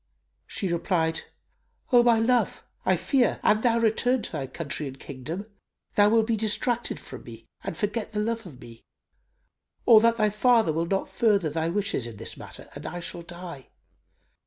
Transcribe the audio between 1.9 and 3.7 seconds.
"O my love, I fear, an